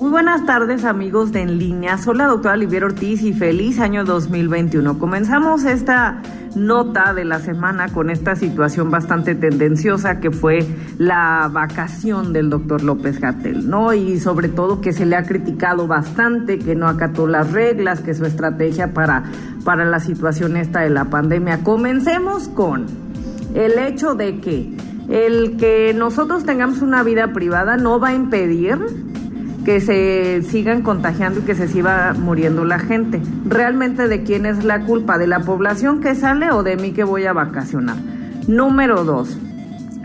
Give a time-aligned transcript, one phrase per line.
[0.00, 4.04] Muy buenas tardes amigos de En Línea, soy la doctora Olivier Ortiz y feliz año
[4.04, 4.96] 2021.
[4.96, 6.22] Comenzamos esta
[6.54, 10.64] nota de la semana con esta situación bastante tendenciosa que fue
[10.98, 13.92] la vacación del doctor López Gatel, ¿no?
[13.92, 18.14] Y sobre todo que se le ha criticado bastante, que no acató las reglas, que
[18.14, 19.24] su estrategia para,
[19.64, 21.64] para la situación esta de la pandemia.
[21.64, 22.86] Comencemos con
[23.54, 24.76] el hecho de que
[25.08, 29.07] el que nosotros tengamos una vida privada no va a impedir
[29.68, 33.20] que se sigan contagiando y que se siga muriendo la gente.
[33.44, 35.18] ¿Realmente de quién es la culpa?
[35.18, 37.98] ¿De la población que sale o de mí que voy a vacacionar?
[38.46, 39.36] Número dos,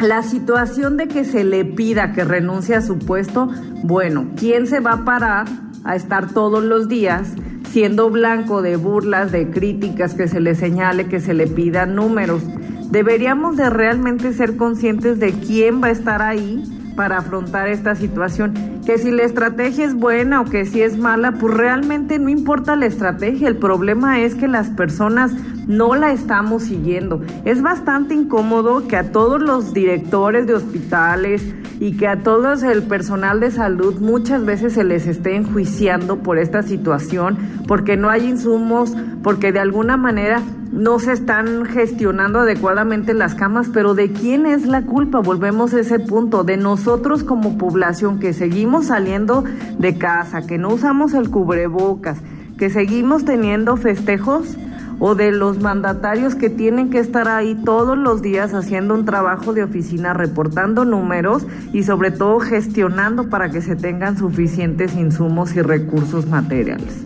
[0.01, 3.51] la situación de que se le pida que renuncie a su puesto,
[3.83, 5.47] bueno, ¿quién se va a parar
[5.85, 7.31] a estar todos los días
[7.71, 12.43] siendo blanco de burlas, de críticas, que se le señale, que se le pida números?
[12.91, 16.61] Deberíamos de realmente ser conscientes de quién va a estar ahí
[16.97, 18.72] para afrontar esta situación.
[18.85, 22.75] Que si la estrategia es buena o que si es mala, pues realmente no importa
[22.75, 23.47] la estrategia.
[23.47, 25.31] El problema es que las personas
[25.67, 27.21] no la estamos siguiendo.
[27.45, 31.43] Es bastante incómodo que a todos los directores de hospitales
[31.79, 36.37] y que a todo el personal de salud muchas veces se les esté enjuiciando por
[36.37, 37.37] esta situación,
[37.67, 43.69] porque no hay insumos, porque de alguna manera no se están gestionando adecuadamente las camas,
[43.71, 45.19] pero ¿de quién es la culpa?
[45.19, 48.33] Volvemos a ese punto, de nosotros como población que
[48.81, 49.43] saliendo
[49.77, 52.17] de casa, que no usamos el cubrebocas,
[52.57, 54.57] que seguimos teniendo festejos
[54.99, 59.53] o de los mandatarios que tienen que estar ahí todos los días haciendo un trabajo
[59.53, 65.61] de oficina, reportando números y sobre todo gestionando para que se tengan suficientes insumos y
[65.61, 67.03] recursos materiales.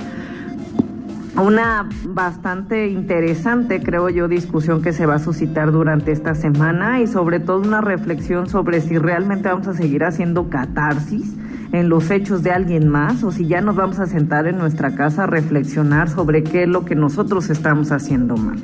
[1.38, 7.08] Una bastante interesante, creo yo, discusión que se va a suscitar durante esta semana y
[7.08, 11.36] sobre todo una reflexión sobre si realmente vamos a seguir haciendo catarsis
[11.72, 14.96] en los hechos de alguien más o si ya nos vamos a sentar en nuestra
[14.96, 18.58] casa a reflexionar sobre qué es lo que nosotros estamos haciendo mal.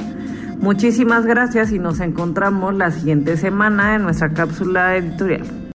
[0.59, 5.62] Muchísimas gracias y nos encontramos la siguiente semana en nuestra cápsula editorial.